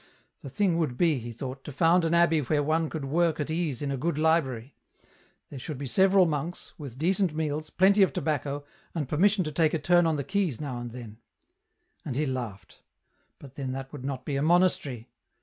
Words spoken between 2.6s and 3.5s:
one could work